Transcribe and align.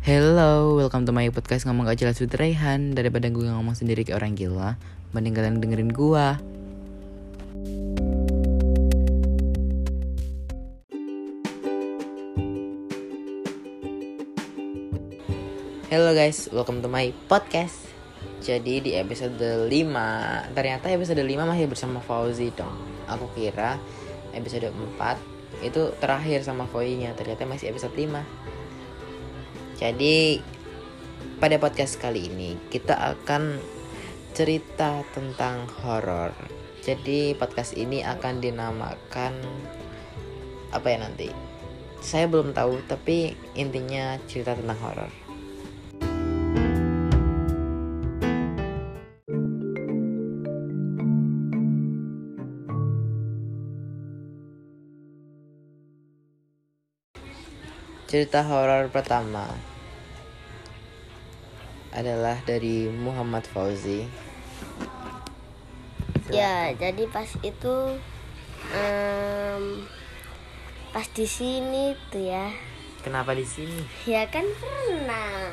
Hello, 0.00 0.80
welcome 0.80 1.04
to 1.04 1.12
my 1.12 1.28
podcast 1.28 1.68
ngomong 1.68 1.84
gak 1.84 2.00
jelas 2.00 2.16
with 2.24 2.32
Raihan. 2.32 2.96
Daripada 2.96 3.28
gue 3.28 3.44
ngomong 3.44 3.76
sendiri 3.76 4.00
kayak 4.00 4.24
orang 4.24 4.32
gila 4.32 4.80
Mending 5.12 5.36
kalian 5.36 5.60
dengerin 5.60 5.92
gue 5.92 6.26
Hello 15.92 16.16
guys, 16.16 16.48
welcome 16.48 16.80
to 16.80 16.88
my 16.88 17.12
podcast. 17.28 17.84
Jadi 18.40 18.80
di 18.80 18.96
episode 18.96 19.36
5 19.36 19.68
Ternyata 20.56 20.88
episode 20.88 21.20
5 21.20 21.28
masih 21.44 21.68
bersama 21.68 22.00
Fauzi 22.00 22.48
dong. 22.56 22.72
Aku 23.04 23.28
kira 23.36 23.76
episode 24.32 24.72
4 24.72 25.60
Itu 25.60 25.92
terakhir 26.00 26.40
sama 26.40 26.64
Foinya 26.64 27.12
Ternyata 27.12 27.44
masih 27.44 27.68
episode 27.68 27.92
5 27.92 28.59
Jadi 29.80 30.36
pada 31.40 31.56
podcast 31.56 31.96
kali 31.96 32.28
ini 32.28 32.52
Kita 32.68 33.16
akan 33.16 33.56
cerita 34.36 35.00
tentang 35.16 35.64
horor. 35.80 36.36
Jadi 36.84 37.32
podcast 37.32 37.72
ini 37.80 38.04
akan 38.04 38.44
dinamakan 38.44 39.40
Apa 40.76 40.84
ya 40.84 41.00
nanti? 41.00 41.32
Saya 42.04 42.28
belum 42.28 42.52
tahu 42.52 42.84
tapi 42.84 43.32
intinya 43.56 44.20
cerita 44.28 44.52
tentang 44.52 44.76
horor. 44.84 45.12
Cerita 58.10 58.42
horor 58.42 58.90
pertama 58.90 59.69
adalah 61.90 62.38
dari 62.46 62.86
Muhammad 62.90 63.46
Fauzi. 63.50 64.06
Ya, 66.30 66.70
jadi 66.78 67.10
pas 67.10 67.26
itu 67.42 67.74
em, 68.70 69.82
pas 70.94 71.06
di 71.10 71.26
sini 71.26 71.98
tuh 72.14 72.22
ya. 72.22 72.54
Kenapa 73.02 73.34
di 73.34 73.42
sini? 73.42 73.82
Ya 74.06 74.28
kan 74.30 74.44
pernah 74.60 75.50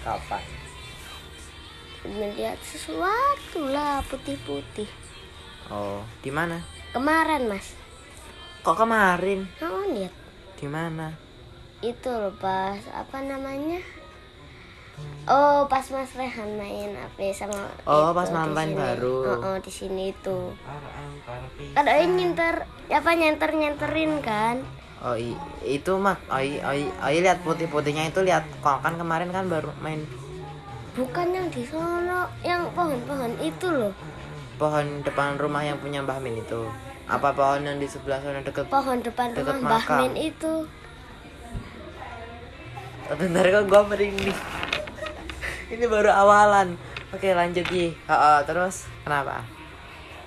Kapan? 0.00 0.44
melihat 2.04 2.60
sesuatu 2.60 3.64
lah 3.72 4.04
putih-putih. 4.12 4.88
Oh, 5.72 6.04
di 6.20 6.28
mana? 6.28 6.60
Kemarin, 6.92 7.48
Mas. 7.48 7.72
Kok 8.60 8.76
kemarin? 8.76 9.48
Kamu 9.56 9.96
lihat 9.96 10.12
Di 10.60 10.68
mana? 10.68 11.16
itu 11.84 12.08
loh 12.08 12.32
pas 12.40 12.80
apa 12.96 13.20
namanya? 13.20 13.76
Oh, 15.24 15.64
pas 15.64 15.80
Mas 15.88 16.12
Rehan 16.12 16.60
main 16.60 16.92
apa 16.92 17.32
sama 17.32 17.56
Oh, 17.88 18.12
itu 18.12 18.16
pas 18.20 18.28
sini. 18.28 18.76
baru. 18.76 19.16
Oh, 19.24 19.38
oh, 19.40 19.56
di 19.56 19.72
sini 19.72 20.12
itu. 20.12 20.38
Ada 21.72 22.04
yang 22.04 22.12
nyenter, 22.12 22.68
apa 22.92 23.10
nyenter 23.16 23.50
nyenterin 23.56 24.20
kan? 24.20 24.60
Oh, 25.00 25.16
i- 25.16 25.36
itu 25.64 25.96
mak. 25.96 26.20
Oh, 26.28 26.36
i- 26.36 26.60
oh, 26.60 26.76
i- 26.76 26.92
oh, 26.94 27.08
i 27.08 27.18
lihat 27.20 27.40
putih-putihnya 27.40 28.12
itu 28.12 28.20
lihat. 28.20 28.44
Kok 28.60 28.84
kan 28.84 29.00
kemarin 29.00 29.32
kan 29.32 29.48
baru 29.48 29.72
main 29.80 30.04
Bukan 30.94 31.34
yang 31.34 31.48
di 31.50 31.66
sono, 31.66 32.30
yang 32.40 32.70
pohon-pohon 32.70 33.40
itu 33.40 33.66
loh. 33.66 33.90
pohon 34.54 35.02
depan 35.02 35.34
rumah 35.34 35.66
yang 35.66 35.74
punya 35.76 35.98
Mbah 35.98 36.22
Min 36.22 36.38
itu. 36.38 36.70
Apa 37.04 37.34
pohon 37.34 37.66
yang 37.66 37.82
di 37.82 37.90
sebelah 37.90 38.22
sana 38.22 38.38
deket? 38.38 38.70
Pohon 38.70 39.02
depan 39.02 39.34
Dekat 39.34 39.58
rumah 39.58 39.82
Mbah. 39.82 39.98
Min 39.98 40.14
itu. 40.14 40.68
Bentar 43.10 43.44
kok 43.44 43.64
gua 43.66 43.82
merinding. 43.84 44.32
Ini 45.74 45.90
baru 45.90 46.06
awalan. 46.06 46.78
Oke, 47.10 47.34
lanjut 47.34 47.66
Yi. 47.66 47.90
Oh, 48.06 48.14
oh, 48.14 48.38
terus 48.46 48.86
kenapa? 49.02 49.42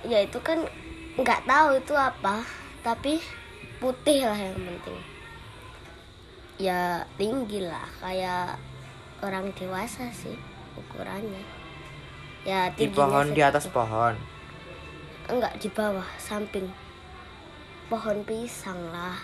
Ya 0.04 0.20
itu 0.20 0.36
kan 0.44 0.60
nggak 1.16 1.48
tahu 1.48 1.80
itu 1.80 1.96
apa, 1.96 2.44
tapi 2.84 3.16
putih 3.80 4.28
lah 4.28 4.36
yang 4.36 4.60
penting. 4.60 5.00
Ya 6.60 7.00
tinggi 7.16 7.64
lah, 7.64 7.88
kayak 7.96 8.60
orang 9.24 9.48
dewasa 9.56 10.12
sih 10.12 10.36
ukurannya. 10.76 11.40
Ya 12.44 12.68
Di 12.68 12.92
pohon 12.92 13.32
di 13.32 13.40
atas 13.40 13.72
pohon. 13.72 14.20
Enggak 15.32 15.56
di 15.56 15.72
bawah, 15.72 16.08
samping. 16.20 16.68
Pohon 17.88 18.20
pisang 18.28 18.92
lah. 18.92 19.16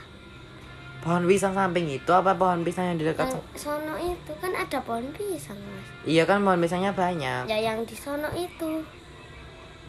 Pohon 1.05 1.29
pisang 1.29 1.53
samping 1.53 1.85
itu 1.87 2.09
apa 2.09 2.33
pohon 2.33 2.65
pisang 2.65 2.89
yang 2.89 2.97
di 2.97 3.05
dekat? 3.05 3.29
Yang 3.29 3.45
sono 3.61 3.95
itu 4.01 4.33
kan 4.41 4.57
ada 4.57 4.81
pohon 4.81 5.05
pisang 5.13 5.61
mas. 5.61 5.85
Iya 6.03 6.25
kan 6.25 6.41
pohon 6.41 6.57
pisangnya 6.59 6.97
banyak. 6.97 7.45
Ya 7.45 7.61
yang 7.61 7.85
di 7.85 7.93
sono 7.93 8.33
itu. 8.33 8.81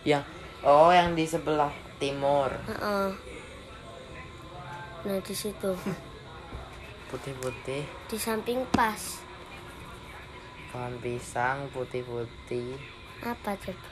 Yang 0.03 0.27
oh 0.59 0.91
yang 0.91 1.15
di 1.15 1.23
sebelah 1.23 1.71
timur. 1.95 2.51
Heeh. 2.67 3.07
Nah 5.05 5.17
di 5.21 5.31
situ, 5.31 5.71
Putih-putih. 7.09 7.87
di 8.11 8.17
samping 8.19 8.67
pas. 8.75 9.23
Pohon 10.67 10.99
pisang 10.99 11.63
putih-putih. 11.71 12.75
Apa 13.23 13.55
coba? 13.55 13.87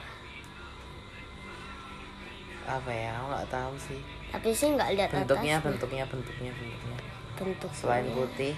Apa 2.68 2.92
ya? 2.92 3.16
Aku 3.16 3.26
nggak 3.32 3.48
tahu 3.48 3.74
sih. 3.80 4.02
Tapi 4.28 4.50
sih 4.52 4.76
nggak 4.76 4.92
lihat 4.92 5.10
Bentuknya, 5.14 5.56
atasnya. 5.56 5.68
bentuknya, 5.72 6.04
bentuknya, 6.04 6.52
bentuknya. 6.52 6.98
Bentuk 7.36 7.72
Selain 7.74 8.08
putih, 8.14 8.54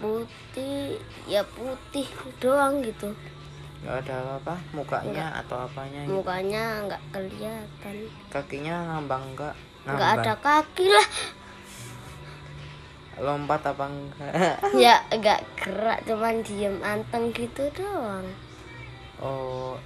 putih 0.00 0.96
ya 1.28 1.42
putih 1.44 2.06
doang 2.38 2.80
gitu 2.80 3.12
nggak 3.80 3.96
ada 4.04 4.36
apa-apa. 4.36 4.54
Mukanya 4.76 5.26
atau 5.40 5.64
apanya? 5.64 6.04
gitu. 6.04 6.20
mukanya 6.20 6.64
nggak 6.84 7.02
kelihatan 7.16 7.96
Kakinya 8.28 8.76
ngambang 8.92 9.24
nggak? 9.32 9.54
nggak 9.88 10.10
ada 10.20 10.34
kaki 10.36 10.86
lah 10.92 11.08
Lompat 13.24 13.64
apa 13.64 13.84
enggak? 13.88 14.32
ya 14.84 15.00
nggak 15.08 15.40
gerak 15.56 16.04
cuman 16.04 16.44
diem 16.44 16.76
anteng 16.84 17.32
gitu 17.32 17.72
doang 17.72 18.28
oh, 19.20 19.76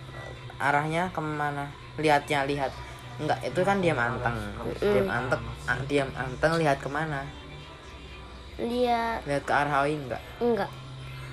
arahnya 0.63 1.11
ke 1.11 1.21
mana? 1.21 1.67
Lihatnya 1.99 2.47
lihat. 2.47 2.73
Enggak, 3.19 3.39
itu 3.47 3.61
kan 3.63 3.79
diam 3.79 3.99
anteng. 3.99 4.37
Diam 4.81 5.09
anteng, 5.11 5.43
ah, 5.71 5.79
diam 5.87 6.11
anteng 6.15 6.53
lihat 6.59 6.79
ke 6.83 6.91
mana? 6.91 7.23
lihat 8.55 9.27
Lihat 9.27 9.43
ke 9.43 9.51
arah 9.51 9.83
Oi 9.83 9.99
enggak? 9.99 10.23
enggak 10.39 10.71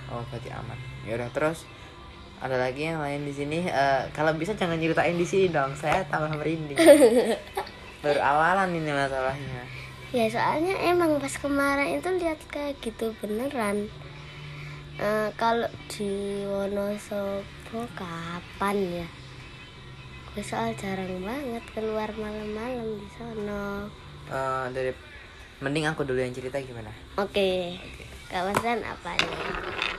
Oh, 0.09 0.25
berarti 0.27 0.49
aman. 0.51 0.75
Ya 1.05 1.15
udah 1.15 1.29
terus 1.31 1.63
ada 2.41 2.57
lagi 2.57 2.89
yang 2.89 2.99
lain 2.99 3.23
di 3.23 3.31
sini. 3.31 3.63
Eh, 3.63 4.01
kalau 4.11 4.33
bisa 4.35 4.51
jangan 4.57 4.75
ceritain 4.81 5.15
di 5.15 5.23
sini 5.23 5.47
dong. 5.53 5.71
Saya 5.77 6.03
tambah 6.09 6.35
merinding. 6.35 6.75
Baru 8.03 8.19
awalan 8.19 8.75
ini 8.75 8.91
masalahnya. 8.91 9.63
ya 10.11 10.27
soalnya 10.27 10.75
emang 10.91 11.23
pas 11.23 11.31
kemarin 11.39 11.95
itu 11.95 12.09
lihat 12.19 12.35
kayak 12.51 12.75
gitu 12.83 13.15
beneran 13.23 13.87
Eh, 15.01 15.29
kalau 15.33 15.65
di 15.89 16.45
Wonosobo 16.45 17.87
kapan 17.97 18.77
ya 19.01 19.07
gue 20.31 20.43
soal 20.43 20.71
jarang 20.79 21.19
banget 21.27 21.59
keluar 21.75 22.07
malam-malam 22.15 22.87
di 22.95 23.07
sono 23.19 23.91
Eh, 24.31 24.65
dari 24.71 24.95
mending 25.59 25.91
aku 25.91 26.07
dulu 26.07 26.23
yang 26.23 26.31
cerita 26.31 26.55
gimana? 26.63 26.87
Oke. 27.19 27.75
Oke. 27.75 28.03
Kawasan 28.31 28.79
apa 28.79 29.11
nih? 29.19 29.90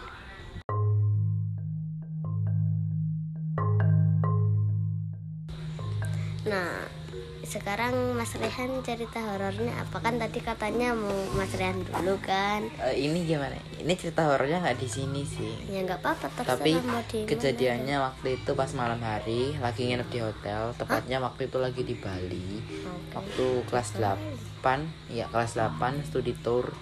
Sekarang 7.52 8.16
Mas 8.16 8.32
Rehan 8.40 8.80
cerita 8.80 9.20
horornya 9.20 9.76
apa 9.76 10.00
kan 10.00 10.16
tadi 10.16 10.40
katanya 10.40 10.96
mau 10.96 11.12
Mas 11.36 11.52
Rehan 11.52 11.84
dulu 11.84 12.16
kan? 12.24 12.64
Eh, 12.80 13.04
ini 13.04 13.28
gimana? 13.28 13.52
Ini 13.76 13.92
cerita 13.92 14.24
horornya 14.24 14.64
nggak 14.64 14.80
di 14.80 14.88
sini 14.88 15.20
sih. 15.20 15.68
Ya 15.68 15.84
nggak 15.84 16.00
apa-apa 16.00 16.32
terserah 16.32 16.56
Tapi 16.56 16.72
mau 16.80 17.04
di 17.04 17.20
mana. 17.20 17.28
kejadiannya 17.28 17.96
waktu 18.00 18.28
itu 18.40 18.50
pas 18.56 18.70
malam 18.72 19.00
hari 19.04 19.52
lagi 19.60 19.84
nginep 19.84 20.08
di 20.08 20.20
hotel, 20.24 20.72
tepatnya 20.80 21.20
waktu 21.20 21.52
itu 21.52 21.58
lagi 21.60 21.82
di 21.84 21.94
Bali. 22.00 22.48
Oke. 22.88 23.20
Waktu 23.20 23.46
kelas 23.68 23.88
8, 24.00 25.12
ya 25.12 25.28
kelas 25.28 25.52
8 25.52 26.08
studi 26.08 26.32
tour 26.40 26.72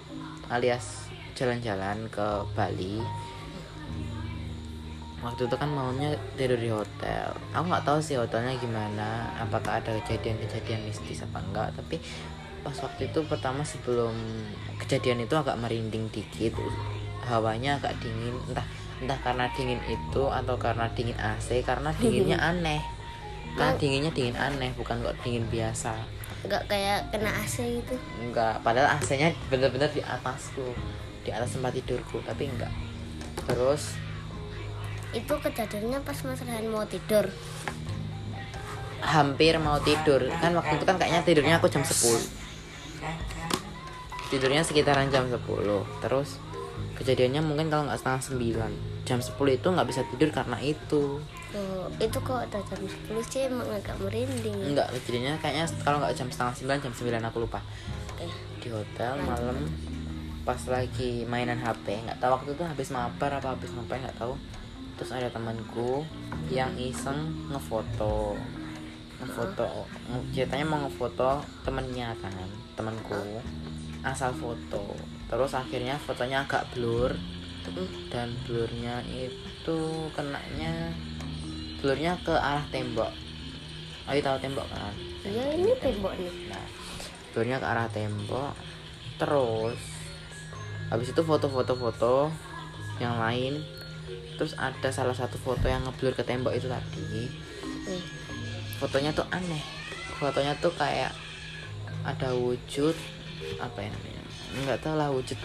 alias 0.47 1.11
jalan-jalan 1.35 2.07
ke 2.15 2.47
Bali. 2.55 3.03
Waktu 5.21 5.53
itu 5.53 5.57
kan 5.57 5.69
malamnya 5.69 6.17
tidur 6.37 6.57
di 6.57 6.73
hotel. 6.73 7.29
Aku 7.53 7.69
nggak 7.69 7.85
tahu 7.85 8.01
sih 8.01 8.17
hotelnya 8.17 8.57
gimana, 8.57 9.29
apakah 9.37 9.81
ada 9.81 9.93
kejadian-kejadian 10.01 10.81
mistis 10.89 11.21
apa 11.21 11.45
enggak, 11.45 11.69
tapi 11.77 12.01
pas 12.61 12.77
waktu 12.77 13.09
itu 13.09 13.21
pertama 13.29 13.65
sebelum 13.65 14.13
kejadian 14.81 15.25
itu 15.25 15.33
agak 15.37 15.57
merinding 15.61 16.09
dikit 16.09 16.57
hawanya 17.29 17.77
agak 17.77 18.01
dingin. 18.01 18.37
Entah 18.49 18.65
entah 19.01 19.19
karena 19.21 19.49
dingin 19.53 19.81
itu 19.89 20.23
atau 20.29 20.57
karena 20.57 20.89
dingin 20.93 21.17
AC 21.21 21.65
karena 21.65 21.93
dinginnya 21.97 22.41
aneh. 22.53 22.81
Karena 23.57 23.77
dinginnya 23.77 24.13
dingin 24.17 24.37
aneh 24.41 24.73
bukan 24.73 25.05
kok 25.05 25.17
dingin 25.21 25.45
biasa. 25.53 26.01
Nggak 26.49 26.65
kayak 26.73 27.13
kena 27.13 27.29
AC 27.45 27.85
gitu? 27.85 27.95
Enggak 28.17 28.65
padahal 28.65 28.97
AC-nya 28.97 29.37
bener-bener 29.53 29.93
di 29.93 30.01
atasku 30.01 30.73
di 31.21 31.31
atas 31.31 31.53
tempat 31.53 31.77
tidurku 31.77 32.25
tapi 32.25 32.49
enggak 32.49 32.73
terus 33.45 33.97
itu 35.11 35.35
kejadiannya 35.35 35.99
pas 36.07 36.19
Mas 36.23 36.43
Rehan 36.43 36.71
mau 36.71 36.87
tidur. 36.87 37.27
Hampir 39.01 39.57
mau 39.59 39.81
tidur. 39.81 40.29
Kan 40.39 40.55
waktu 40.55 40.79
itu 40.79 40.85
kan 40.87 40.97
kayaknya 40.99 41.21
tidurnya 41.27 41.55
aku 41.59 41.67
jam 41.73 41.83
10 41.83 42.41
tidurnya 44.31 44.63
sekitaran 44.63 45.11
jam 45.11 45.27
10 45.27 45.43
terus 45.99 46.39
kejadiannya 46.97 47.43
mungkin 47.43 47.67
kalau 47.67 47.91
nggak 47.91 47.99
setengah 47.99 48.23
9 48.71 49.09
jam 49.09 49.19
10 49.19 49.35
itu 49.59 49.69
nggak 49.75 49.89
bisa 49.91 50.07
tidur 50.15 50.31
karena 50.31 50.57
itu. 50.63 51.19
Oh, 51.51 51.91
itu 51.99 52.19
kok 52.23 52.47
ada 52.47 52.63
jam 52.63 52.79
10 52.79 53.11
sih 53.27 53.51
emang 53.51 53.67
agak 53.75 53.99
merinding. 53.99 54.55
Enggak 54.71 54.95
kejadiannya 54.95 55.35
kayaknya 55.43 55.67
kalau 55.83 55.99
nggak 55.99 56.15
jam 56.15 56.31
setengah 56.31 56.79
9 56.79 56.85
jam 56.87 56.93
9 56.95 57.29
aku 57.29 57.39
lupa. 57.43 57.61
Di 58.63 58.69
hotel 58.71 59.19
malam 59.27 59.67
pas 60.47 60.61
lagi 60.71 61.27
mainan 61.27 61.59
HP 61.59 62.07
nggak 62.07 62.23
tahu 62.23 62.31
waktu 62.39 62.51
itu 62.55 62.65
habis 62.65 62.89
mabar 62.95 63.43
apa 63.43 63.53
habis 63.53 63.69
ngapain 63.77 64.01
nggak 64.01 64.17
tahu 64.17 64.35
terus 65.01 65.17
ada 65.17 65.33
temanku 65.33 66.05
yang 66.53 66.77
iseng 66.77 67.49
ngefoto. 67.49 68.37
Ngefoto 69.17 69.89
nge- 70.13 70.29
ceritanya 70.37 70.69
mau 70.69 70.85
ngefoto 70.85 71.41
temennya 71.65 72.13
kan 72.21 72.37
temanku. 72.77 73.41
Asal 74.05 74.37
foto. 74.37 74.93
Terus 75.25 75.57
akhirnya 75.57 75.97
fotonya 75.97 76.45
agak 76.45 76.69
blur. 76.77 77.17
Dan 78.13 78.37
blurnya 78.45 79.01
itu 79.09 79.79
kenanya 80.13 80.93
blurnya 81.81 82.21
ke 82.21 82.37
arah 82.37 82.69
tembok. 82.69 83.09
Ayo 84.05 84.21
tahu 84.21 84.37
tembok 84.37 84.69
kan? 84.69 84.93
Iya 85.25 85.57
ini 85.57 85.73
tembok 85.81 86.13
nih 86.13 86.29
Nah, 86.53 86.67
blurnya 87.33 87.57
ke 87.57 87.65
arah 87.65 87.89
tembok. 87.89 88.53
Terus 89.17 89.81
habis 90.93 91.09
itu 91.09 91.23
foto-foto-foto 91.25 92.29
yang 93.01 93.17
lain. 93.17 93.80
Terus 94.41 94.57
ada 94.57 94.89
salah 94.89 95.13
satu 95.13 95.37
foto 95.37 95.69
yang 95.69 95.85
ngeblur 95.85 96.17
ke 96.17 96.25
tembok 96.25 96.57
itu 96.57 96.67
tadi. 96.67 97.29
Hmm. 97.87 98.03
Fotonya 98.81 99.13
tuh 99.13 99.27
aneh. 99.29 99.61
Fotonya 100.17 100.57
tuh 100.59 100.73
kayak 100.75 101.13
ada 102.05 102.33
wujud 102.33 102.97
apa 103.61 103.79
ya 103.85 103.89
namanya? 103.93 104.23
Enggak 104.51 104.79
tahu 104.83 104.95
lah 104.97 105.09
wujud 105.13 105.39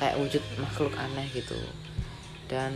kayak 0.00 0.16
wujud 0.16 0.42
makhluk 0.56 0.94
aneh 0.96 1.28
gitu. 1.36 1.58
Dan 2.48 2.72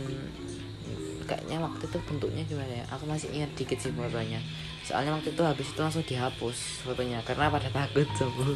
kayaknya 1.25 1.57
waktu 1.63 1.83
itu 1.89 1.97
bentuknya 2.05 2.43
gimana 2.45 2.73
ya? 2.83 2.85
Aku 2.93 3.09
masih 3.09 3.33
ingat 3.33 3.49
dikit 3.57 3.81
sih 3.81 3.89
fotonya. 3.89 4.37
Soalnya 4.83 5.15
waktu 5.15 5.31
itu 5.31 5.41
habis 5.41 5.67
itu 5.71 5.79
langsung 5.79 6.03
dihapus 6.03 6.85
fotonya 6.85 7.23
karena 7.25 7.47
pada 7.49 7.71
takut 7.71 8.05
semua. 8.13 8.53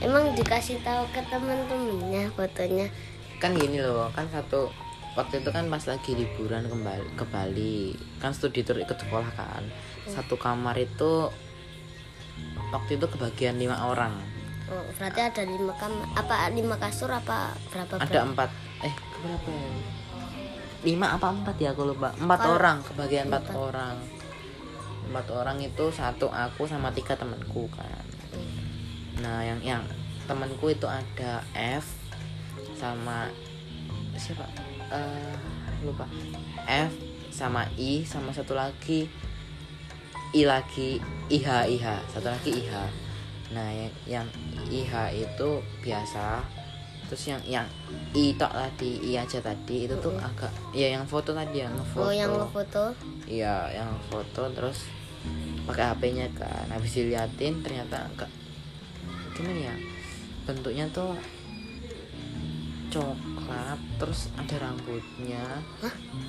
emang 0.00 0.32
dikasih 0.34 0.80
tahu 0.80 1.04
ke 1.12 1.20
teman-temannya 1.28 2.32
fotonya 2.32 2.88
kan 3.36 3.52
gini 3.52 3.84
loh 3.84 4.08
kan 4.16 4.24
satu 4.32 4.72
waktu 5.16 5.40
itu 5.40 5.50
kan 5.50 5.64
pas 5.72 5.80
lagi 5.88 6.12
liburan 6.12 6.68
kembali 6.68 7.16
ke 7.16 7.24
Bali. 7.26 7.96
Kan 8.20 8.36
studi 8.36 8.60
tour 8.62 8.76
ikut 8.76 8.94
sekolah 9.00 9.32
kan. 9.32 9.64
Satu 10.06 10.36
kamar 10.36 10.76
itu 10.76 11.32
waktu 12.70 13.00
itu 13.00 13.06
kebagian 13.08 13.56
lima 13.56 13.80
orang. 13.88 14.12
Oh, 14.66 14.82
berarti 14.98 15.22
ada 15.22 15.42
lima 15.46 15.72
kam 15.78 15.94
apa 16.18 16.50
lima 16.52 16.76
kasur 16.76 17.06
apa 17.08 17.54
berapa 17.72 17.96
ada 17.96 18.04
berapa? 18.06 18.26
empat. 18.34 18.50
Eh 18.84 18.94
berapa 19.24 19.48
ya? 19.48 19.70
Lima 20.84 21.06
apa 21.16 21.26
empat 21.32 21.56
ya? 21.58 21.72
Aku 21.72 21.88
lupa. 21.88 22.12
Empat 22.20 22.38
Kalau- 22.44 22.54
orang 22.60 22.76
kebagian 22.84 23.26
empat 23.32 23.46
empat. 23.48 23.56
orang. 23.56 23.96
Empat 25.06 25.26
orang 25.32 25.58
itu 25.62 25.84
satu 25.94 26.26
aku 26.28 26.66
sama 26.68 26.90
tiga 26.92 27.16
temanku 27.16 27.70
kan. 27.72 28.04
Nah 29.22 29.40
yang 29.46 29.62
yang 29.62 29.82
temanku 30.26 30.68
itu 30.68 30.84
ada 30.84 31.40
F 31.54 31.86
sama 32.76 33.30
siapa 34.18 34.44
Eh, 34.92 35.34
lupa. 35.82 36.06
F 36.66 36.92
sama 37.30 37.66
I 37.76 38.06
sama 38.06 38.30
satu 38.30 38.54
lagi. 38.54 39.06
I 40.34 40.42
lagi 40.44 40.98
IH 41.32 41.48
IH 41.70 41.86
satu 42.12 42.28
lagi 42.28 42.50
IH 42.52 42.74
nah 43.46 43.70
yang 43.70 43.94
yang 44.06 44.26
IH 44.66 45.14
itu 45.14 45.62
biasa. 45.82 46.42
Terus 47.06 47.22
yang 47.30 47.42
yang 47.46 47.66
I 48.10 48.34
tok 48.34 48.50
tadi 48.50 49.14
I 49.14 49.22
aja 49.22 49.38
tadi 49.38 49.86
itu 49.86 49.94
tuh 50.02 50.18
agak 50.18 50.50
ya 50.74 50.90
yang 50.90 51.06
foto 51.06 51.30
tadi 51.30 51.62
yang 51.62 51.70
oh 51.70 51.78
ngefoto 51.78 52.10
yang 52.10 52.30
ngefoto? 52.34 52.84
Iya, 53.30 53.56
yang 53.70 53.90
foto 54.10 54.42
terus 54.50 54.90
pakai 55.70 55.94
HP-nya 55.94 56.26
kan. 56.34 56.66
Habis 56.66 56.98
diliatin 56.98 57.62
ternyata 57.62 58.10
enggak. 58.10 58.30
Gimana 59.38 59.70
ya? 59.70 59.74
Bentuknya 60.42 60.90
tuh 60.90 61.14
coklat, 62.96 63.78
terus 64.00 64.32
ada 64.40 64.56
rambutnya. 64.56 65.44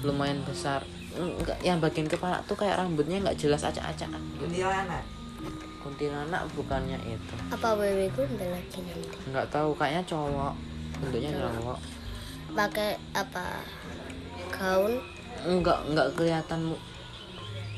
Lumayan 0.04 0.44
besar. 0.44 0.84
Enggak, 1.16 1.58
yang 1.64 1.80
bagian 1.80 2.06
kepala 2.06 2.44
tuh 2.46 2.60
kayak 2.60 2.78
rambutnya 2.78 3.24
nggak 3.24 3.40
jelas 3.40 3.64
acak-acak. 3.64 4.12
Kuntilanak. 4.38 5.04
Kuntilanak 5.80 6.44
bukannya 6.52 7.00
itu. 7.08 7.34
apa 7.48 7.80
wewe 7.80 8.12
gundel 8.12 8.52
lagi 8.52 8.84
nanti 8.84 9.18
Enggak 9.31 9.48
tahu, 9.48 9.72
kayaknya 9.80 10.04
cowok. 10.04 10.54
Bentuknya 11.00 11.31
cowok. 11.40 11.80
pakai 12.58 12.98
apa 13.14 13.62
gaun 14.50 14.98
Enggak, 15.46 15.80
enggak 15.86 16.10
kelihatan 16.18 16.74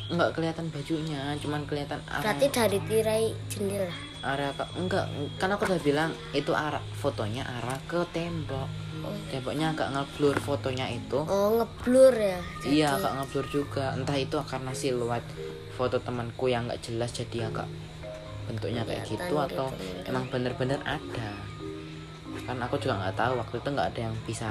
enggak 0.10 0.32
kelihatan 0.34 0.66
bajunya, 0.72 1.36
cuman 1.38 1.62
kelihatan 1.68 2.00
berarti 2.08 2.48
arah 2.48 2.56
dari 2.56 2.80
tirai 2.88 3.26
jendela 3.52 4.09
arah 4.20 4.52
ke 4.52 4.66
enggak 4.76 5.06
kan 5.40 5.50
aku 5.56 5.64
udah 5.70 5.80
bilang 5.80 6.12
itu 6.36 6.52
arah 6.52 6.84
fotonya 7.00 7.48
arah 7.48 7.80
ke 7.88 8.04
tembok. 8.12 8.68
Oh, 9.00 9.16
temboknya 9.32 9.72
agak 9.72 9.96
ngeblur 9.96 10.36
fotonya 10.44 10.92
itu. 10.92 11.24
Oh 11.24 11.56
ngeblur 11.56 12.12
ya? 12.12 12.40
Iya 12.68 13.00
agak 13.00 13.16
ngeblur 13.16 13.46
juga. 13.48 13.96
Entah 13.96 14.20
itu 14.20 14.36
karena 14.44 14.76
siluet 14.76 15.24
foto 15.80 16.04
temanku 16.04 16.52
yang 16.52 16.68
nggak 16.68 16.84
jelas 16.84 17.16
jadi 17.16 17.48
agak 17.48 17.68
bentuknya 18.52 18.84
kayak 18.84 19.08
Kelihatan 19.08 19.24
gitu 19.30 19.36
atau 19.40 19.68
gitu, 19.72 19.86
mungkin. 19.88 20.10
emang 20.10 20.26
bener-bener 20.28 20.80
ada. 20.84 21.32
Kan 22.44 22.58
aku 22.60 22.76
juga 22.82 23.00
nggak 23.00 23.16
tahu 23.16 23.34
waktu 23.40 23.56
itu 23.62 23.70
nggak 23.72 23.88
ada 23.96 24.02
yang 24.12 24.16
bisa 24.28 24.48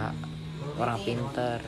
orang 0.80 0.98
pinter. 1.04 1.58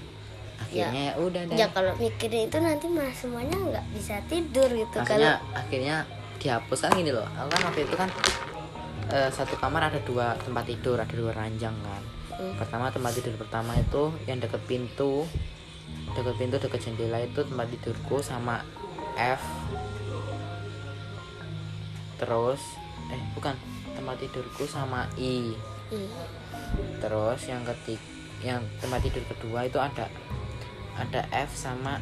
Akhirnya 0.60 1.02
ya 1.12 1.14
udah 1.20 1.42
deh. 1.52 1.56
Ya 1.56 1.66
kalau 1.72 1.92
mikirin 2.00 2.48
itu 2.48 2.56
nanti 2.64 2.86
malah 2.88 3.12
semuanya 3.12 3.56
nggak 3.60 3.86
bisa 3.92 4.16
tidur 4.24 4.68
gitu. 4.72 4.96
Akhirnya 4.96 5.36
kalau 5.36 5.58
akhirnya 5.58 5.96
dihapus. 6.40 6.88
Kan 6.88 6.96
gini 6.96 7.12
loh 7.12 7.28
aku 7.36 7.48
kan 7.52 7.62
waktu 7.68 7.80
itu 7.84 7.94
kan 7.94 8.08
eh, 9.12 9.30
satu 9.30 9.54
kamar 9.60 9.92
ada 9.92 10.00
dua 10.02 10.34
tempat 10.40 10.64
tidur 10.66 10.96
ada 10.96 11.12
dua 11.12 11.36
ranjang 11.36 11.76
kan. 11.84 12.02
Hmm. 12.40 12.56
pertama 12.56 12.88
tempat 12.88 13.12
tidur 13.20 13.36
pertama 13.36 13.76
itu 13.76 14.16
yang 14.24 14.40
deket 14.40 14.64
pintu 14.64 15.28
deket 16.16 16.40
pintu 16.40 16.56
deket 16.56 16.80
jendela 16.80 17.20
itu 17.20 17.44
tempat 17.44 17.68
tidurku 17.68 18.24
sama 18.24 18.64
F. 19.20 19.42
Terus 22.16 22.60
eh 23.12 23.22
bukan 23.36 23.52
tempat 23.92 24.16
tidurku 24.24 24.64
sama 24.64 25.04
I. 25.20 25.52
Hmm. 25.90 26.06
terus 27.02 27.50
yang 27.50 27.66
ketik 27.66 27.98
yang 28.46 28.62
tempat 28.78 29.02
tidur 29.02 29.26
kedua 29.26 29.66
itu 29.66 29.74
ada 29.82 30.06
ada 30.94 31.20
F 31.34 31.50
sama 31.52 31.98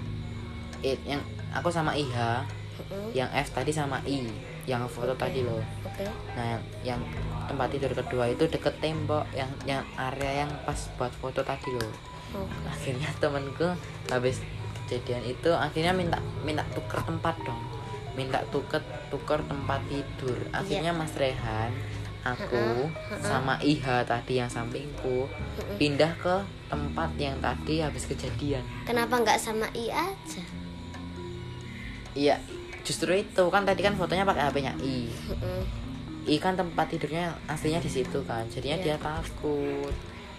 I 0.84 0.94
yang 1.08 1.24
aku 1.56 1.72
sama 1.72 1.96
IH 1.96 2.44
Mm-mm. 2.78 3.10
yang 3.14 3.30
F 3.34 3.50
tadi 3.50 3.74
sama 3.74 3.98
I 4.06 4.22
yang 4.68 4.84
foto 4.86 5.16
tadi 5.16 5.42
loh. 5.42 5.64
Oke. 5.82 6.06
Nah 6.36 6.44
yang, 6.56 6.62
yang 6.94 7.00
tempat 7.48 7.72
tidur 7.72 7.92
kedua 7.96 8.30
itu 8.30 8.44
deket 8.46 8.76
tembok 8.78 9.24
yang 9.32 9.50
yang 9.64 9.82
area 9.96 10.44
yang 10.44 10.50
pas 10.62 10.78
buat 10.94 11.10
foto 11.18 11.42
tadi 11.42 11.72
loh. 11.74 11.92
Oh. 12.36 12.44
akhirnya 12.68 13.08
temenku 13.16 13.72
habis 14.12 14.44
kejadian 14.84 15.32
itu 15.32 15.48
akhirnya 15.48 15.96
minta 15.96 16.20
minta 16.44 16.60
tuker 16.76 17.00
tempat 17.00 17.40
dong. 17.40 17.60
Minta 18.12 18.44
tuker 18.52 18.84
tuker 19.08 19.40
tempat 19.48 19.80
tidur. 19.88 20.36
Akhirnya 20.52 20.92
Mas 20.92 21.16
Rehan 21.16 21.72
aku 22.26 22.92
sama 23.24 23.56
Iha 23.64 24.04
tadi 24.04 24.36
yang 24.36 24.50
sampingku 24.52 25.24
pindah 25.80 26.12
ke 26.20 26.36
tempat 26.68 27.10
yang 27.16 27.40
tadi 27.40 27.80
habis 27.80 28.04
kejadian. 28.04 28.60
Kenapa 28.84 29.16
nggak 29.22 29.40
sama 29.40 29.72
I 29.72 29.88
aja? 29.88 30.44
Iya 32.12 32.36
justru 32.88 33.12
itu 33.12 33.44
kan 33.52 33.68
tadi 33.68 33.84
kan 33.84 33.92
fotonya 33.92 34.24
pakai 34.24 34.48
HP-nya 34.48 34.72
I. 34.80 35.12
Mm-mm. 35.28 35.60
I 36.24 36.36
kan 36.40 36.56
tempat 36.56 36.88
tidurnya 36.88 37.36
aslinya 37.44 37.84
di 37.84 37.90
situ 37.92 38.24
kan 38.24 38.48
jadinya 38.48 38.80
Iya. 38.80 38.84
dia 38.84 38.96
takut. 38.96 39.92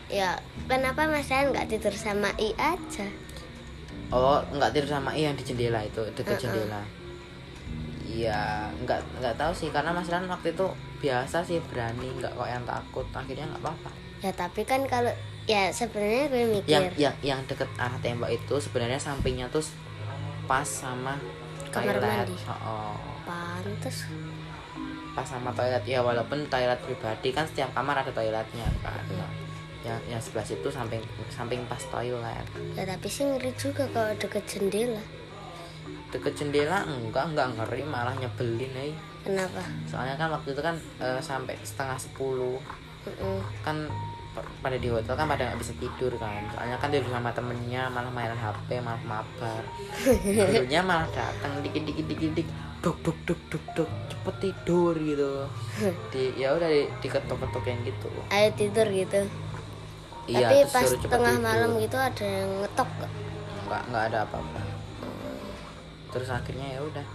Ya 0.09 0.29
kenapa 0.65 1.05
mas 1.05 1.29
Ryan 1.29 1.53
nggak 1.53 1.69
tidur 1.69 1.93
sama 1.93 2.33
I 2.41 2.57
aja? 2.57 3.05
Oh 4.09 4.41
nggak 4.49 4.73
tidur 4.73 4.89
sama 4.89 5.13
I 5.13 5.29
yang 5.29 5.37
di 5.37 5.45
jendela 5.45 5.85
itu 5.85 6.01
dekat 6.17 6.33
Uh-uh. 6.33 6.41
jendela. 6.41 6.81
Iya 8.09 8.41
nggak 8.81 9.21
nggak 9.21 9.35
tahu 9.37 9.53
sih 9.53 9.69
karena 9.69 9.93
Mas 9.93 10.09
Ran 10.09 10.25
waktu 10.25 10.51
itu 10.51 10.65
biasa 10.99 11.45
sih 11.45 11.61
berani 11.69 12.09
nggak 12.17 12.33
kok 12.33 12.49
yang 12.49 12.65
takut 12.65 13.05
akhirnya 13.13 13.45
nggak 13.47 13.61
apa-apa. 13.61 13.91
Ya 14.19 14.31
tapi 14.33 14.65
kan 14.65 14.81
kalau 14.89 15.13
ya 15.45 15.69
sebenarnya 15.69 16.25
gue 16.27 16.43
mikir. 16.51 16.67
Yang 16.67 16.85
yang 16.97 17.15
yang 17.21 17.39
deket 17.45 17.69
arah 17.77 18.01
tembok 18.01 18.33
itu 18.33 18.55
sebenarnya 18.57 18.97
sampingnya 18.97 19.45
tuh 19.47 19.61
pas 20.49 20.65
sama 20.65 21.21
Kamar 21.69 21.95
toilet. 22.01 22.27
mandi. 22.27 22.35
oh, 22.49 22.97
pantes. 23.25 23.97
Pas 25.13 25.25
sama 25.25 25.51
toilet 25.53 25.83
ya 25.85 25.99
walaupun 26.01 26.45
toilet 26.49 26.79
pribadi 26.81 27.29
kan 27.33 27.45
setiap 27.45 27.69
kamar 27.73 28.01
ada 28.01 28.11
toiletnya 28.13 28.67
kan 28.81 29.01
yang 29.79 29.95
yang 30.11 30.19
sebelah 30.19 30.43
situ 30.43 30.67
samping 30.67 30.99
samping 31.31 31.63
pas 31.69 31.79
toilet. 31.87 32.45
Ya 32.75 32.83
tapi 32.83 33.07
sih 33.07 33.23
ngeri 33.23 33.51
juga 33.55 33.87
kalau 33.93 34.11
deket 34.19 34.43
jendela. 34.49 35.01
Deket 36.09 36.33
jendela 36.35 36.83
enggak 36.83 37.31
enggak 37.31 37.47
ngeri 37.55 37.83
malah 37.87 38.13
nyebelin 38.17 38.73
eh. 38.75 38.93
Kenapa? 39.23 39.63
Soalnya 39.87 40.15
kan 40.19 40.31
waktu 40.33 40.51
itu 40.51 40.61
kan 40.63 40.75
eh, 40.99 41.21
sampai 41.21 41.55
setengah 41.63 41.99
sepuluh. 41.99 42.59
Mm-mm. 42.99 43.39
kan 43.63 43.87
per- 43.87 44.08
pada 44.59 44.77
di 44.79 44.87
hotel 44.91 45.13
kan 45.15 45.25
pada 45.27 45.49
nggak 45.49 45.59
bisa 45.59 45.73
tidur 45.77 46.11
kan. 46.19 46.41
Soalnya 46.53 46.75
kan 46.79 46.89
tidur 46.89 47.09
sama 47.11 47.29
temennya 47.31 47.87
malah 47.91 48.11
main 48.11 48.31
HP 48.33 48.81
malah 48.83 49.01
mabar. 49.05 49.63
Dulunya 50.49 50.81
malah 50.83 51.07
datang 51.13 51.63
dikit 51.63 51.83
dikit 51.85 52.05
dikit 52.07 52.31
dikit. 52.35 52.55
Duk 52.79 52.97
duk 53.03 53.17
duk 53.27 53.39
duk 53.51 53.65
duk. 53.75 53.89
Cepet 54.11 54.35
tidur 54.39 54.93
gitu. 54.95 55.47
Di 56.11 56.23
ya 56.39 56.55
udah 56.55 56.69
di, 56.69 56.87
diketuk 57.03 57.37
ketukin 57.37 57.83
gitu. 57.83 58.07
Ayo 58.31 58.49
tidur 58.55 58.87
gitu. 58.89 59.19
Iya 60.29 60.45
tapi 60.45 60.57
pas 60.69 60.89
tengah 60.89 61.33
tidur. 61.35 61.45
malam 61.45 61.71
gitu 61.81 61.97
ada 61.97 62.25
yang 62.25 62.51
ngetok 62.61 62.89
gak? 63.01 63.11
nggak 63.69 63.81
nggak 63.93 64.03
ada 64.13 64.17
apa-apa. 64.25 64.61
Terus 66.09 66.29
akhirnya 66.29 66.67
ya 66.77 66.79
udah. 66.81 67.05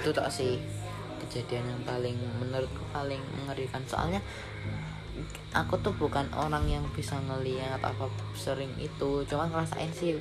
Itu 0.00 0.10
tak 0.12 0.28
sih 0.32 0.60
kejadian 1.20 1.64
yang 1.68 1.82
paling 1.84 2.16
menurutku 2.40 2.82
paling 2.92 3.20
mengerikan. 3.36 3.82
Soalnya 3.84 4.20
aku 5.50 5.74
tuh 5.82 5.94
bukan 5.98 6.26
orang 6.36 6.64
yang 6.70 6.84
bisa 6.94 7.18
ngeliat 7.26 7.82
apa 7.82 8.06
sering 8.38 8.70
itu 8.78 9.26
cuma 9.26 9.50
ngerasain 9.50 9.90
sih 9.90 10.18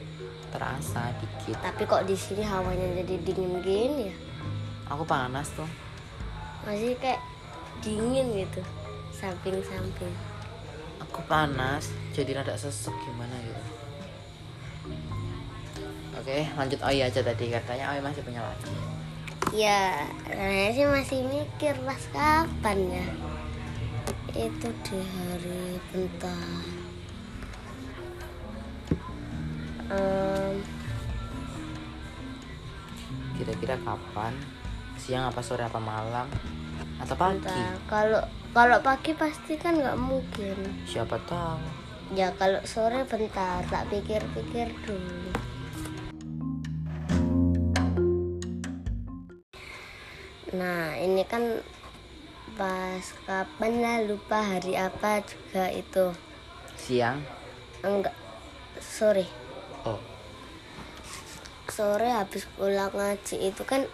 terasa 0.49 1.13
dikit. 1.21 1.57
Tapi 1.61 1.85
kok 1.85 2.05
di 2.09 2.17
sini 2.17 2.41
hawanya 2.41 3.03
jadi 3.03 3.15
dingin 3.21 3.61
gini 3.61 4.09
ya? 4.09 4.15
Aku 4.89 5.05
panas 5.05 5.53
tuh. 5.53 5.69
Masih 6.65 6.97
kayak 6.97 7.21
dingin 7.85 8.33
gitu 8.33 8.61
samping-samping. 9.13 10.15
Aku 11.05 11.21
panas 11.29 11.93
jadi 12.11 12.41
rada 12.41 12.57
sesek 12.57 12.93
gimana 13.05 13.35
gitu. 13.45 13.63
Oke 16.19 16.45
lanjut 16.57 16.79
Oi 16.83 16.99
aja 16.99 17.21
tadi 17.23 17.47
katanya 17.47 17.95
Oi 17.95 18.01
masih 18.03 18.25
punya 18.25 18.43
lagi. 18.43 18.73
Ya 19.55 20.05
saya 20.27 20.69
sih 20.75 20.85
masih 20.85 21.19
mikir 21.25 21.73
pas 21.85 22.03
kapan 22.11 22.77
ya 22.91 23.05
itu 24.33 24.69
di 24.85 24.99
hari 25.01 25.81
bentar. 25.89 26.63
Em, 29.89 30.55
kira-kira 33.39 33.75
kapan? 33.81 34.33
Siang 34.99 35.31
apa 35.31 35.41
sore 35.41 35.65
apa 35.65 35.81
malam? 35.81 36.29
Atau 37.01 37.15
pagi? 37.17 37.41
Bentar. 37.41 37.73
Kalau 37.89 38.21
kalau 38.53 38.77
pagi 38.85 39.17
pasti 39.17 39.57
kan 39.57 39.79
nggak 39.79 39.97
mungkin. 39.97 40.57
Siapa 40.85 41.17
tahu. 41.25 41.61
Ya 42.13 42.29
kalau 42.37 42.61
sore 42.65 43.05
bentar. 43.09 43.65
Tak 43.65 43.89
pikir-pikir 43.89 44.69
dulu. 44.85 45.33
Nah 50.53 50.97
ini 50.97 51.21
kan 51.25 51.61
pas 52.59 52.99
kapan 53.23 53.73
lah 53.79 53.97
lupa 54.03 54.43
hari 54.43 54.75
apa 54.75 55.23
juga 55.23 55.71
itu. 55.71 56.11
Siang? 56.75 57.23
Enggak 57.79 58.11
sore. 58.83 59.23
Oh. 59.87 59.95
Sore 61.71 62.11
habis 62.11 62.43
pulang 62.59 62.91
ngaji 62.91 63.47
itu 63.47 63.63
kan 63.63 63.87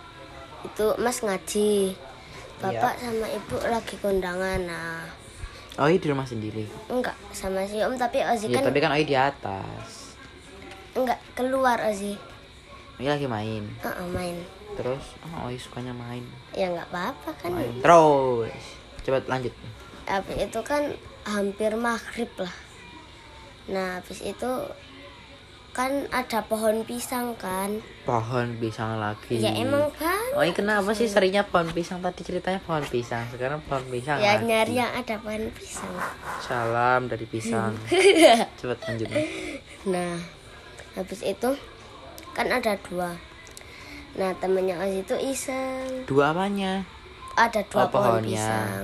itu 0.65 0.85
mas 0.97 1.21
ngaji. 1.21 1.93
Bapak 2.57 2.97
sama 2.97 3.29
ibu 3.29 3.61
lagi 3.69 4.01
kondangan 4.01 4.65
nah. 4.65 5.05
Oh 5.77 5.85
iya 5.85 6.01
di 6.01 6.09
rumah 6.09 6.25
sendiri? 6.25 6.65
Enggak 6.89 7.13
sama 7.37 7.69
si 7.69 7.77
om 7.85 7.93
tapi 7.93 8.25
Ozi 8.25 8.49
ya 8.49 8.65
kan 8.65 8.73
tapi 8.73 8.81
kan 8.81 8.97
Oi 8.97 9.05
di 9.05 9.13
atas. 9.13 10.17
Enggak 10.97 11.21
keluar 11.37 11.77
Ozi. 11.85 12.17
Oi 12.97 13.05
lagi 13.05 13.29
main. 13.29 13.69
Heeh, 13.85 14.07
main 14.09 14.54
terus? 14.75 15.03
Oh 15.23 15.47
Oi 15.47 15.55
sukanya 15.55 15.95
main? 15.95 16.23
Ya 16.51 16.69
nggak 16.71 16.91
apa-apa 16.91 17.29
kan. 17.39 17.51
Main. 17.55 17.79
Terus 17.79 18.55
coba 19.07 19.17
lanjut. 19.31 19.53
Habis 20.05 20.37
itu 20.37 20.59
kan 20.61 20.83
hampir 21.25 21.71
maghrib 21.73 22.29
lah. 22.37 22.55
Nah 23.71 23.97
habis 23.97 24.21
itu 24.21 24.51
kan 25.75 26.07
ada 26.07 26.39
pohon 26.47 26.87
pisang 26.87 27.35
kan. 27.35 27.83
Pohon 28.07 28.55
pisang 28.63 28.95
lagi. 28.95 29.43
Ya 29.43 29.51
emang 29.59 29.91
kan 29.91 30.39
Oi 30.39 30.55
kenapa 30.55 30.95
sih 30.95 31.11
seringnya 31.11 31.43
pohon 31.43 31.67
pisang? 31.75 31.99
Tadi 31.99 32.23
ceritanya 32.23 32.63
pohon 32.63 32.85
pisang 32.87 33.27
sekarang 33.33 33.59
pohon 33.67 33.83
pisang 33.91 34.23
ya 34.23 34.39
lagi. 34.39 34.47
nyari 34.47 34.73
yang 34.79 34.91
ada 34.95 35.15
pohon 35.19 35.51
pisang. 35.51 35.91
Salam 36.39 37.11
dari 37.11 37.27
pisang. 37.27 37.75
Coba 38.63 38.75
lanjut. 38.87 39.07
Nah 39.91 40.15
habis 40.95 41.19
itu 41.27 41.49
kan 42.31 42.47
ada 42.47 42.79
dua 42.87 43.19
nah 44.15 44.31
temennya 44.33 44.79
Ozi 44.79 45.03
itu 45.03 45.15
iseng. 45.19 46.07
Dua 46.07 46.31
apanya? 46.31 46.87
Ada 47.35 47.67
dua 47.67 47.83
Oh, 47.83 47.87
pohon 47.91 48.23
pohonnya. 48.23 48.31
pisang. 48.31 48.83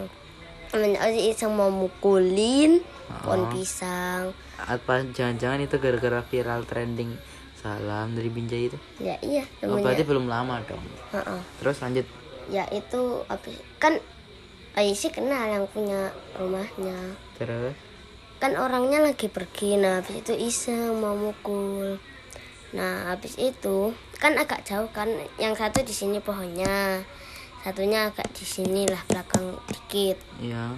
Temennya 0.68 1.00
Ozi 1.08 1.22
iseng 1.32 1.52
mau 1.52 1.72
mukulin 1.72 2.84
pohon 3.24 3.48
Oh. 3.48 3.52
pisang. 3.52 4.36
Apa 4.60 5.08
jangan-jangan 5.08 5.64
itu 5.64 5.76
gara-gara 5.76 6.20
viral 6.22 6.68
trending 6.68 7.16
salam 7.56 8.14
dari 8.14 8.28
Binjai 8.28 8.68
itu? 8.68 8.78
Ya 9.00 9.16
iya 9.24 9.44
oh, 9.64 9.80
berarti 9.80 10.04
temennya 10.04 10.06
belum 10.06 10.26
lama 10.28 10.60
dong. 10.68 10.84
Heeh. 11.12 11.40
terus 11.58 11.80
lanjut. 11.80 12.06
Ya 12.52 12.68
itu 12.68 13.02
habis 13.26 13.56
kan 13.78 13.96
sih 14.92 15.12
kenal 15.12 15.48
yang 15.48 15.66
punya 15.68 16.12
rumahnya. 16.36 17.16
Terus? 17.40 17.72
Kan 18.42 18.58
orangnya 18.58 19.00
lagi 19.00 19.30
pergi 19.30 19.78
nah 19.78 20.02
habis 20.02 20.20
itu 20.20 20.34
iseng 20.34 21.00
mau 21.00 21.14
mukul. 21.14 22.02
Nah 22.74 23.14
habis 23.14 23.38
itu 23.38 23.94
kan 24.22 24.38
agak 24.38 24.62
jauh 24.62 24.86
kan 24.88 25.10
yang 25.36 25.51
satu 25.51 25.82
di 25.82 25.92
sini 25.92 26.22
pohonnya 26.22 27.01
satunya 27.60 28.06
agak 28.08 28.30
di 28.32 28.46
sini 28.46 28.86
lah 28.86 29.01
belakang 29.06 29.58
dikit. 29.68 30.18
Ya 30.40 30.78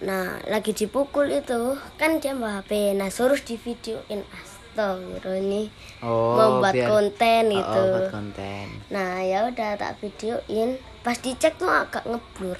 nah 0.00 0.40
lagi 0.48 0.72
dipukul 0.72 1.28
itu 1.28 1.76
kan 1.94 2.16
dia 2.18 2.32
bawa 2.32 2.64
HP 2.64 2.96
nah 2.96 3.12
suruh 3.12 3.36
di 3.36 3.60
videoin 3.60 4.24
astagfirullah 4.32 5.36
ini 5.38 5.68
oh 6.00 6.40
membuat 6.40 6.72
biar- 6.72 6.88
konten 6.88 7.42
Oh, 7.46 7.52
gitu. 7.52 7.76
oh, 7.76 7.84
buat 7.92 8.08
konten. 8.08 8.64
Nah 8.88 9.20
ya 9.20 9.44
udah 9.44 9.76
tak 9.76 10.00
videoin. 10.00 10.80
Pas 11.00 11.16
dicek 11.16 11.56
tuh 11.56 11.68
agak 11.68 12.04
ngeblur. 12.04 12.56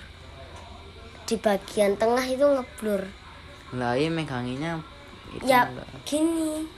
Di 1.25 1.37
bagian 1.37 1.97
tengah 1.97 2.21
itu 2.23 2.45
ngeblur. 2.45 3.09
Lah 3.73 3.97
iya 3.97 4.13
meganginya 4.13 4.77
itu 5.31 5.49
ya 5.49 5.65
enggak. 5.65 5.89
gini. 6.05 6.69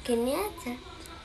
Gini 0.00 0.32
aja 0.32 0.74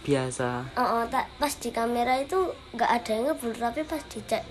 biasa. 0.05 0.69
Oh, 0.77 1.01
oh, 1.01 1.03
tak 1.09 1.25
pas 1.41 1.50
di 1.50 1.74
kamera 1.74 2.21
itu 2.21 2.38
nggak 2.77 2.91
ada 3.01 3.09
yang 3.09 3.24
ngeblur 3.33 3.57
tapi 3.57 3.81
pas 3.81 4.01
dicek 4.05 4.45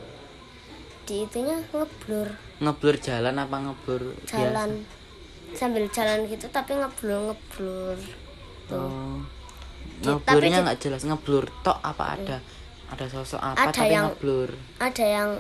di 1.07 1.23
itunya 1.23 1.55
ngeblur. 1.71 2.29
Ngeblur 2.59 2.97
jalan 2.99 3.39
apa 3.39 3.57
ngeblur 3.63 4.03
jalan. 4.27 4.83
sambil 5.55 5.87
jalan 5.95 6.27
gitu 6.27 6.51
tapi 6.51 6.75
ngeblur 6.75 7.31
ngeblur. 7.31 7.95
Biasa 7.95 8.67
tuh. 8.67 8.91
Oh. 8.91 9.19
Ngeblurnya 10.03 10.67
nggak 10.67 10.81
jelas 10.83 11.07
ngeblur 11.07 11.47
tok 11.63 11.79
apa 11.79 12.19
ada? 12.19 12.39
Ada 12.91 13.07
sosok 13.07 13.39
apa 13.39 13.71
Ada 13.71 13.73
tapi 13.73 13.95
yang- 13.95 14.11
ngeblur? 14.11 14.51
ada 14.83 15.05
yang 15.07 15.31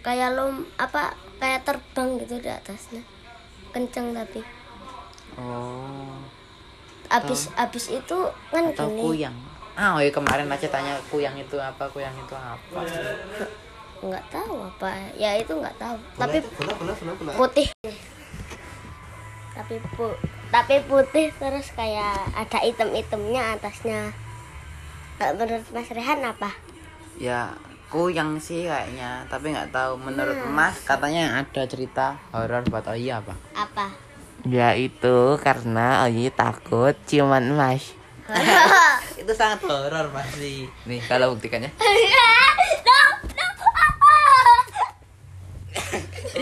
kayak 0.00 0.34
lom 0.34 0.64
apa 0.80 1.12
kayak 1.36 1.62
terbang 1.68 2.08
gitu 2.24 2.40
di 2.40 2.48
atasnya. 2.48 3.02
Kenceng 3.76 4.16
tapi. 4.16 4.40
Oh 5.36 6.16
abis 7.12 7.52
abis 7.60 7.84
itu 7.92 8.18
kan 8.48 8.72
atau 8.72 8.88
gini. 8.88 9.00
kuyang. 9.04 9.36
Ah 9.76 9.96
oh 9.96 10.00
iya 10.00 10.12
kemarin 10.12 10.48
aja 10.48 10.68
tanya 10.68 10.96
kuyang 11.12 11.36
itu 11.36 11.56
apa 11.60 11.84
kuyang 11.92 12.12
itu 12.16 12.34
apa? 12.36 12.80
Nggak 14.00 14.24
tahu 14.32 14.54
apa. 14.64 14.90
Ya 15.16 15.36
itu 15.36 15.52
nggak 15.52 15.76
tahu. 15.76 15.96
Tapi 16.16 16.40
Bola, 16.56 16.72
bola, 16.76 16.92
bola, 16.96 17.12
bola. 17.20 17.32
putih. 17.36 17.68
Tapi 19.52 19.74
pu 19.92 20.08
tapi 20.48 20.80
putih 20.88 21.28
terus 21.36 21.68
kayak 21.76 22.32
ada 22.32 22.58
item-itemnya 22.64 23.56
atasnya. 23.60 24.12
Kalau 25.20 25.36
menurut 25.36 25.64
Mas 25.72 25.88
Rehan 25.92 26.24
apa? 26.24 26.50
Ya 27.20 27.52
kuyang 27.92 28.40
sih 28.40 28.64
kayaknya 28.64 29.28
tapi 29.28 29.52
nggak 29.52 29.72
tahu. 29.72 30.00
Menurut 30.00 30.36
Mas 30.48 30.80
katanya 30.84 31.44
ada 31.44 31.68
cerita 31.68 32.16
horor 32.32 32.64
buat 32.68 32.88
Oyi 32.88 33.12
apa? 33.12 33.36
Apa 33.52 34.01
ya 34.48 34.74
itu 34.74 35.38
karena 35.38 36.02
Oyi 36.06 36.30
takut 36.34 36.96
ciuman 37.06 37.54
Mas. 37.54 37.94
Itu 39.20 39.32
sangat 39.38 39.62
horor 39.66 40.10
pasti 40.10 40.66
nih 40.86 41.00
kalau 41.06 41.34
buktikannya. 41.36 41.70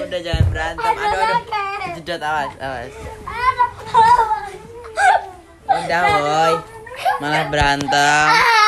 Udah 0.00 0.20
jangan 0.22 0.46
berantem. 0.50 0.94
Aduh 0.96 1.20
aduh 1.22 1.40
jedot 2.00 2.22
awas 2.22 2.52
awas. 2.58 2.92
Udah 5.70 6.02
woi. 6.22 6.54
Malah 7.20 7.44
berantem 7.52 8.59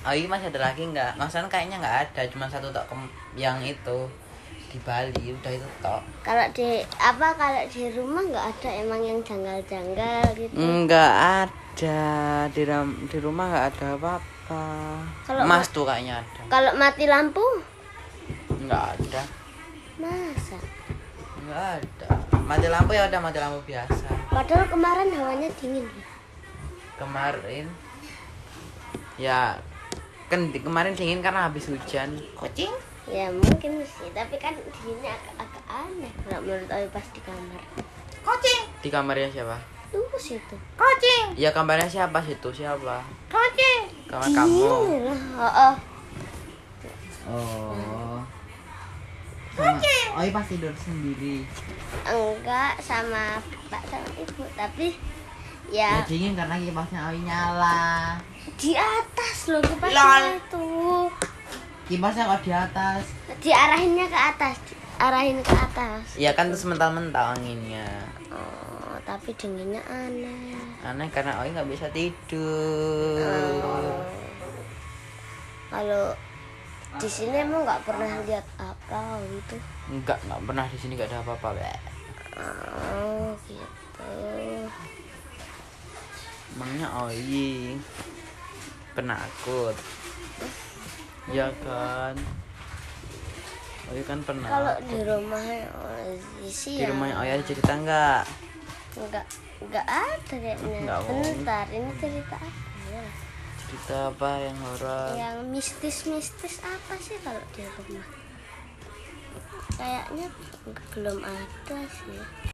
oh 0.00 0.14
iya 0.14 0.26
masih 0.26 0.48
ada 0.48 0.60
lagi 0.72 0.82
enggak 0.88 1.12
maksudnya 1.16 1.48
kayaknya 1.50 1.76
enggak 1.80 1.96
ada 2.08 2.22
cuma 2.32 2.46
satu 2.48 2.72
tok 2.72 2.88
yang 3.36 3.60
itu 3.60 3.98
di 4.70 4.78
Bali 4.86 5.34
udah 5.34 5.50
itu 5.50 5.68
tok. 5.82 5.98
Kalau 6.22 6.46
di 6.54 6.78
apa 6.94 7.34
kalau 7.34 7.62
di 7.66 7.90
rumah 7.90 8.22
nggak 8.22 8.46
ada 8.54 8.70
emang 8.78 9.02
yang 9.02 9.18
janggal-janggal 9.26 10.22
gitu? 10.38 10.54
Enggak 10.54 11.12
ada 11.42 11.98
di 12.54 12.62
ram- 12.62 13.02
di 13.10 13.18
rumah 13.18 13.50
enggak 13.50 13.66
ada 13.74 13.86
apa-apa. 13.98 14.62
Kalau 15.26 15.42
Mas 15.42 15.66
tuh 15.74 15.82
kayaknya 15.82 16.22
ada. 16.22 16.42
kalau 16.46 16.70
mati 16.78 17.10
lampu? 17.10 17.42
Enggak 18.62 18.94
ada. 18.94 19.22
Masa? 19.98 20.58
Enggak 21.42 21.82
ada. 21.82 22.08
Mati 22.38 22.66
lampu 22.70 22.94
ya 22.94 23.10
udah 23.10 23.18
mati 23.18 23.38
lampu 23.42 23.58
biasa. 23.66 24.06
Padahal 24.30 24.70
kemarin 24.70 25.10
hawanya 25.18 25.50
dingin 25.58 25.90
kemarin 27.00 27.64
ya 29.16 29.56
kan 30.30 30.40
di- 30.54 30.62
kemarin 30.62 30.94
dingin 30.94 31.20
karena 31.20 31.50
habis 31.50 31.66
hujan. 31.66 32.14
Kucing? 32.38 32.70
Ya 33.10 33.26
mungkin 33.34 33.82
sih 33.82 34.08
tapi 34.14 34.38
kan 34.38 34.54
dinginnya 34.54 35.18
agak-agak 35.18 35.64
aneh. 35.66 36.12
Kalau 36.22 36.40
menurut 36.46 36.70
Owi 36.70 36.88
pas 36.94 37.06
di 37.10 37.20
kamar. 37.26 37.62
Kucing! 38.22 38.62
Di 38.80 38.88
kamarnya 38.88 39.28
siapa? 39.34 39.58
Tunggu 39.90 40.14
situ. 40.14 40.56
Kucing! 40.78 41.34
Ya 41.34 41.50
kamarnya 41.50 41.90
siapa? 41.90 42.22
Situ 42.22 42.48
siapa? 42.54 43.02
Kucing! 43.26 43.82
Kamar 44.06 44.30
kamu. 44.30 44.62
Dingin 44.62 45.18
oh, 45.34 45.50
oh. 45.50 45.74
oh 47.34 47.90
sama 49.60 50.26
oh 50.26 50.30
pas 50.32 50.46
tidur 50.46 50.74
sendiri. 50.76 51.44
Enggak 52.06 52.74
sama 52.82 53.38
bapak 53.70 53.82
sama 53.90 54.10
ibu 54.18 54.44
tapi 54.56 54.88
ya. 55.70 56.02
Ya 56.02 56.06
dingin 56.06 56.34
karena 56.34 56.58
kipasnya 56.58 57.00
Oi 57.08 57.20
nyala. 57.22 58.18
Di 58.58 58.76
atas 58.76 59.36
loh 59.48 59.62
Lol. 59.62 59.70
kipasnya 59.70 60.36
itu. 60.36 60.68
Kipasnya 61.90 62.30
kok 62.30 62.42
di 62.44 62.52
atas? 62.52 63.02
Diarahinnya 63.40 64.06
ke 64.06 64.18
atas 64.18 64.56
arahin 65.00 65.40
ke 65.40 65.54
atas. 65.56 66.04
Ya 66.20 66.36
kan 66.36 66.52
terus 66.52 66.68
mental-mental 66.68 67.38
anginnya. 67.38 67.88
Oh 68.28 68.98
tapi 69.08 69.32
dinginnya 69.34 69.80
aneh. 69.88 70.58
Aneh 70.84 71.08
karena 71.08 71.40
Oi 71.40 71.50
nggak 71.56 71.70
bisa 71.70 71.88
tidur. 71.90 73.24
Oh. 73.64 74.04
kalau 75.70 76.10
di 76.98 77.06
sini 77.06 77.46
emang 77.46 77.62
nggak 77.62 77.86
pernah 77.86 78.10
lihat 78.26 78.42
apa 78.58 79.22
gitu 79.22 79.54
enggak 79.86 80.18
nggak 80.26 80.42
pernah 80.42 80.66
di 80.66 80.78
sini 80.82 80.98
nggak 80.98 81.06
ada 81.14 81.22
apa-apa 81.22 81.48
oh 82.90 83.30
gitu 83.46 84.10
emangnya 86.60 86.92
Oi 87.08 87.72
penakut. 88.92 89.72
Ya 91.32 91.48
kan? 91.64 92.12
Oi 93.88 94.04
kan 94.04 94.20
pernah 94.20 94.44
kalau 94.44 94.76
di 94.84 94.98
rumahnya 95.00 95.72
Ozi 95.72 96.52
sih 96.52 96.76
di 96.76 96.84
ya. 96.84 96.92
rumahnya 96.92 97.16
Oi 97.16 97.28
ada 97.32 97.44
cerita 97.48 97.72
nggak? 97.80 98.22
Nggak 98.92 99.24
nggak 99.72 99.86
ada 99.88 100.36
kayaknya 100.36 101.00
bentar 101.08 101.64
ini 101.72 101.90
cerita 101.96 102.36
apa 102.36 102.80
ya? 102.92 103.04
Cerita 103.64 103.96
apa 104.12 104.30
yang 104.44 104.56
horor? 104.60 105.10
Yang 105.16 105.36
mistis-mistis 105.48 106.60
apa 106.60 106.92
sih 107.00 107.16
kalau 107.24 107.40
di 107.56 107.64
rumah? 107.64 108.04
Kayaknya 109.80 110.28
belum 110.92 111.24
ada 111.24 111.78
sih 111.88 112.49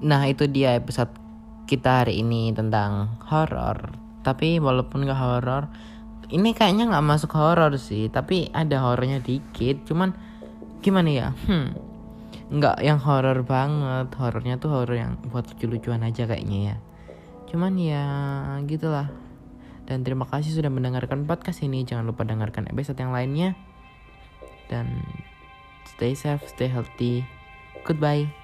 Nah 0.00 0.24
itu 0.28 0.48
dia 0.48 0.76
episode 0.76 1.12
kita 1.68 2.04
hari 2.04 2.24
ini 2.24 2.50
tentang 2.56 3.20
horor. 3.28 3.94
Tapi 4.20 4.60
walaupun 4.60 5.08
gak 5.08 5.16
horor, 5.16 5.64
ini 6.30 6.52
kayaknya 6.52 6.90
nggak 6.90 7.06
masuk 7.06 7.30
horor 7.36 7.74
sih. 7.76 8.08
Tapi 8.08 8.48
ada 8.52 8.80
horornya 8.84 9.20
dikit. 9.20 9.84
Cuman 9.84 10.14
gimana 10.80 11.08
ya? 11.10 11.28
Hmm, 11.46 11.74
nggak 12.50 12.80
yang 12.80 12.98
horor 13.02 13.44
banget. 13.44 14.08
Horornya 14.16 14.56
tuh 14.56 14.70
horor 14.72 14.96
yang 14.96 15.18
buat 15.28 15.46
lucu-lucuan 15.50 16.02
aja 16.06 16.24
kayaknya 16.24 16.74
ya. 16.74 16.76
Cuman 17.50 17.72
ya 17.76 18.04
gitulah. 18.64 19.10
Dan 19.90 20.06
terima 20.06 20.22
kasih 20.22 20.54
sudah 20.54 20.70
mendengarkan 20.70 21.26
podcast 21.26 21.66
ini. 21.66 21.82
Jangan 21.82 22.06
lupa 22.06 22.22
dengarkan 22.22 22.70
episode 22.70 22.98
yang 23.02 23.10
lainnya. 23.10 23.58
Dan 24.70 25.02
stay 25.82 26.14
safe, 26.14 26.46
stay 26.46 26.70
healthy. 26.70 27.26
Goodbye. 27.82 28.39